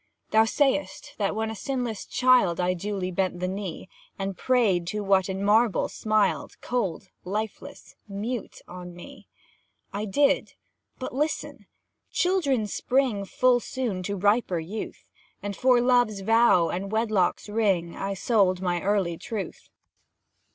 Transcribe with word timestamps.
Thou 0.31 0.45
say'st, 0.45 1.13
that 1.19 1.35
when 1.35 1.51
a 1.51 1.55
sinless 1.55 2.07
child, 2.07 2.59
I 2.59 2.73
duly 2.73 3.11
bent 3.11 3.39
the 3.39 3.47
knee, 3.47 3.87
And 4.17 4.35
prayed 4.35 4.87
to 4.87 5.01
what 5.03 5.29
in 5.29 5.43
marble 5.43 5.87
smiled 5.89 6.59
Cold, 6.59 7.09
lifeless, 7.23 7.93
mute, 8.07 8.63
on 8.67 8.95
me. 8.95 9.27
I 9.93 10.05
did. 10.05 10.53
But 10.97 11.13
listen! 11.13 11.67
Children 12.09 12.65
spring 12.65 13.25
Full 13.25 13.59
soon 13.59 14.01
to 14.01 14.15
riper 14.15 14.57
youth; 14.57 15.05
And, 15.43 15.55
for 15.55 15.79
Love's 15.79 16.21
vow 16.21 16.69
and 16.69 16.91
Wedlock's 16.91 17.47
ring, 17.47 17.95
I 17.95 18.15
sold 18.15 18.59
my 18.59 18.81
early 18.81 19.19
truth. 19.19 19.69